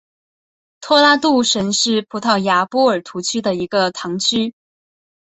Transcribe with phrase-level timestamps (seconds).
[0.79, 4.55] 托拉杜什是葡萄牙波尔图区的一个堂区。